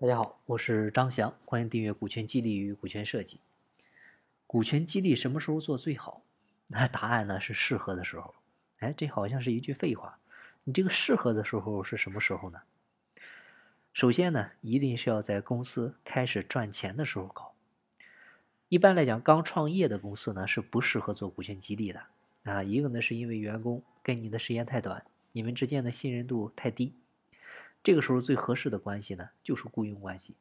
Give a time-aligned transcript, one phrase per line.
[0.00, 3.36] 大家好，我是张翔，欢迎订阅《股权激励与股权设计》。
[4.46, 6.22] 股权激励什么时候做最好？
[6.70, 8.32] 那答案呢是适合的时候。
[8.78, 10.20] 哎，这好像是一句废话。
[10.62, 12.60] 你这个适合的时候是什么时候呢？
[13.92, 17.52] 首先呢，一定是要在公司开始赚钱的时候搞。
[18.68, 22.00] 一般来讲，刚创业的公司呢是不适合做股权激励的
[22.44, 22.62] 啊。
[22.62, 26.94] 一个呢是因为员工跟你的时间太短，你们之间的信任度太低。
[27.82, 30.36] 这个时候最合适的关系呢，就是雇佣关系。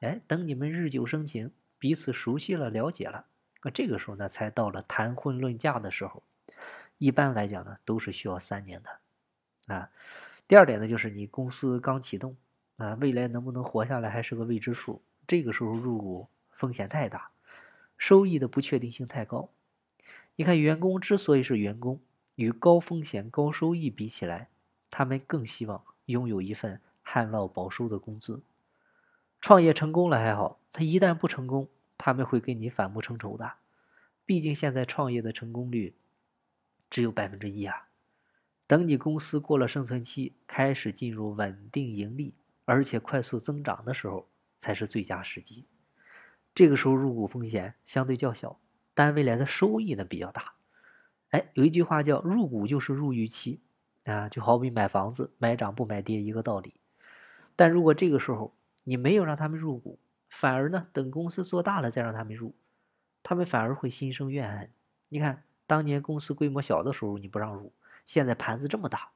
[0.00, 3.26] 哎，等你们日久生情，彼此熟悉了、了解了，
[3.62, 6.22] 那这个时候呢，才到了谈婚论嫁的时候。
[6.98, 9.74] 一般来讲呢，都是需要三年的。
[9.74, 9.90] 啊，
[10.48, 12.36] 第二点呢，就是你公司刚启动，
[12.76, 15.02] 啊，未来能不能活下来还是个未知数。
[15.26, 17.30] 这个时候入股风险太大，
[17.96, 19.50] 收益的不确定性太高。
[20.36, 22.00] 你看，员工之所以是员工，
[22.36, 24.48] 与高风险高收益比起来，
[24.90, 25.84] 他们更希望。
[26.10, 28.42] 拥有一份旱涝保收的工资，
[29.40, 33.54] 创业成功了还好，他一旦不成功，他们会跟你反目成仇的。
[34.26, 35.96] 毕竟现在创业的成功率
[36.88, 37.88] 只有百分之一啊。
[38.66, 45.66] 等你公司过了生存期，开始进入稳定盈利，而且快速增长的时候，才是最佳时机。
[46.54, 48.60] 这个时候入股风险相对较小，
[48.94, 50.54] 但未来的收益呢比较大。
[51.30, 53.60] 哎，有一句话叫“入股就是入预期”。
[54.10, 56.74] 啊，就好比买房子，买涨不买跌一个道理。
[57.56, 62.54] 但如果这个时候你没有让他们入股，反而呢等公司做大了再让他们入，
[63.22, 64.70] 他们反而会心生怨恨。
[65.08, 67.72] 你看，当年公司规模小的时候你不让入，
[68.04, 69.10] 现在盘子这么大，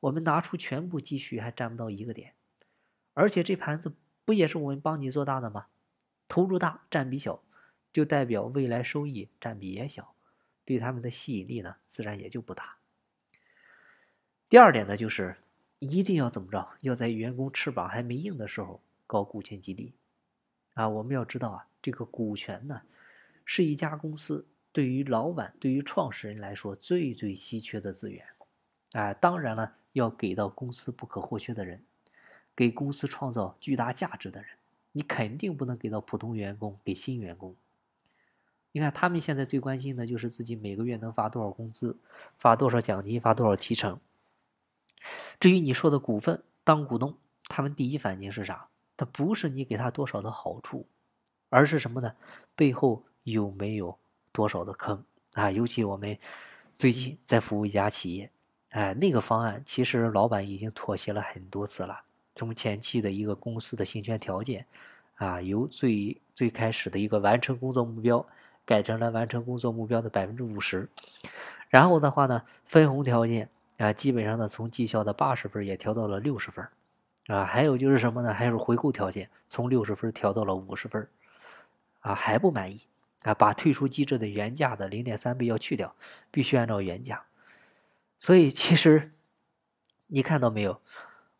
[0.00, 2.34] 我们拿出全部积蓄还占不到一个点，
[3.12, 5.66] 而且这盘子不也是我们帮你做大的吗？
[6.26, 7.42] 投入大占比小，
[7.92, 10.14] 就代表未来收益占比也小，
[10.64, 12.78] 对他们的吸引力呢自然也就不大。
[14.54, 15.34] 第二点呢，就是
[15.80, 16.64] 一定要怎么着？
[16.82, 19.92] 要在员工翅膀还没硬的时候搞股权激励
[20.74, 20.88] 啊！
[20.88, 22.80] 我们要知道啊，这个股权呢，
[23.44, 28.24] 是一家公司对于老板、对于创始人来说最最稀缺的资源
[28.92, 29.12] 啊！
[29.14, 31.82] 当然了，要给到公司不可或缺的人，
[32.54, 34.50] 给公司创造巨大价值的人，
[34.92, 37.56] 你肯定不能给到普通员工、给新员工。
[38.70, 41.98] 你看，他们现在最关心的就是自己每个月能发多少工资，
[42.38, 43.98] 发多少奖金，发多少提成。
[45.40, 47.16] 至于你说的股份当股东，
[47.48, 48.68] 他们第一反应是啥？
[48.96, 50.86] 他不是你给他多少的好处，
[51.48, 52.14] 而是什么呢？
[52.54, 53.98] 背后有没有
[54.30, 55.50] 多少的坑啊？
[55.50, 56.16] 尤其我们
[56.76, 58.30] 最近在服务一家企业，
[58.70, 62.02] 哎，那个方案其实老板已经妥协了很多次了。
[62.36, 64.64] 从前期的一个公司的行权条件，
[65.16, 68.24] 啊，由最最开始的一个完成工作目标，
[68.64, 70.88] 改成了完成工作目标的百分之五十，
[71.68, 73.50] 然后的话呢，分红条件。
[73.78, 76.66] 啊，基本上呢，从绩效的八十分也调到了六十分，
[77.26, 78.32] 啊，还有就是什么呢？
[78.32, 81.08] 还有回购条件，从六十分调到了五十分，
[82.00, 82.82] 啊，还不满意，
[83.24, 85.94] 啊，把退出机制的原价的零点三倍要去掉，
[86.30, 87.24] 必须按照原价。
[88.16, 89.12] 所以其实
[90.06, 90.80] 你看到没有，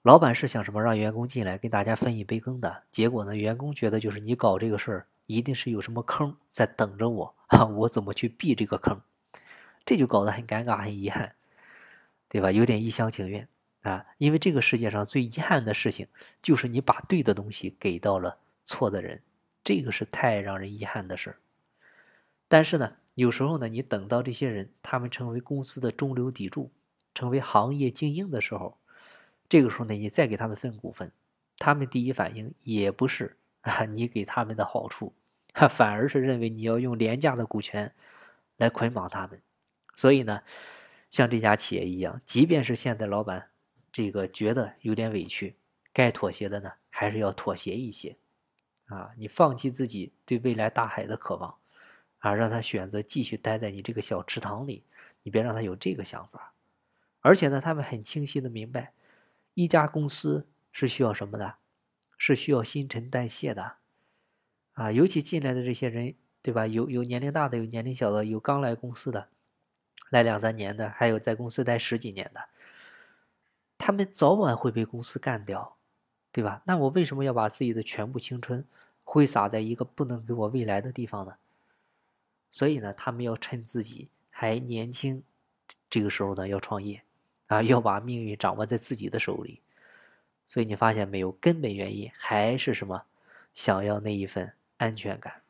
[0.02, 0.82] 老板是想什么？
[0.82, 3.36] 让员工进来跟大家分一杯羹的结果呢？
[3.36, 9.00] 员工觉得就是你搞这个事儿，一定是有什么坑在等着我啊， 我怎么去避这个坑？
[9.86, 11.34] 这就搞得很尴尬，很遗憾。
[12.34, 12.50] 对吧？
[12.50, 13.46] 有点一厢情愿
[13.82, 16.08] 啊，因为这个世界上最遗憾的事情，
[16.42, 19.22] 就是你把对的东西给到了错的人，
[19.62, 21.36] 这个是太让人遗憾的事儿。
[22.48, 26.72] 但是呢，有时候呢，你等到这些人他们成为公司的中流砥柱，
[27.14, 28.76] 成为行业精英的时候，
[29.48, 31.12] 这个时候呢，你再给他们分股份，
[31.58, 35.14] 他们第一反应也不是啊，你给他们的好处，
[35.70, 37.94] 反而是认为你要用廉价的股权
[38.56, 39.40] 来捆绑他们，
[39.94, 40.42] 所以呢。
[41.14, 43.50] 像这家企业一样，即便是现在老板
[43.92, 45.54] 这个觉得有点委屈，
[45.92, 48.16] 该妥协的呢，还是要妥协一些，
[48.86, 51.54] 啊，你放弃自己对未来大海的渴望，
[52.18, 54.82] 啊，让他选择继续待在你这个小池塘里，
[55.22, 56.52] 你别让他有这个想法。
[57.20, 58.92] 而且呢，他们很清晰的明白，
[59.54, 61.58] 一家公司是需要什么的，
[62.18, 63.76] 是需要新陈代谢的，
[64.72, 66.66] 啊，尤其进来的这些人，对吧？
[66.66, 69.28] 有有年龄大的，有年龄小的，有刚来公司的。
[70.10, 72.40] 来两三年的，还有在公司待十几年的，
[73.78, 75.76] 他们早晚会被公司干掉，
[76.30, 76.62] 对吧？
[76.66, 78.64] 那我为什么要把自己的全部青春
[79.02, 81.34] 挥洒在一个不能给我未来的地方呢？
[82.50, 85.22] 所以呢，他们要趁自己还年轻，
[85.90, 87.02] 这个时候呢，要创业，
[87.48, 89.60] 啊，要把命运掌握在自己的手里。
[90.46, 93.04] 所以你发现没有，根本原因还是什么？
[93.54, 95.42] 想要那一份安全感。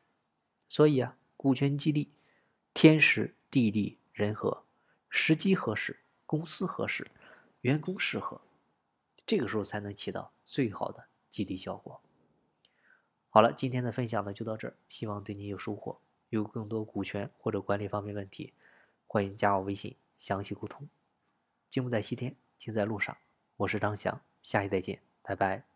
[0.67, 2.09] 所以啊，股权激励，
[2.73, 3.97] 天时地利。
[4.15, 4.63] 人和，
[5.09, 7.05] 时机合适，公司合适，
[7.61, 8.39] 员工适合，
[9.27, 12.01] 这个时候才能起到最好的激励效果。
[13.29, 15.99] 好了，今天的分享呢就到这儿，希望对你有收获。
[16.29, 18.53] 有更多股权或者管理方面问题，
[19.05, 20.87] 欢迎加我微信详细沟通。
[21.69, 23.17] 金不在西天，金在路上。
[23.57, 25.74] 我是张翔，下期再见，拜拜。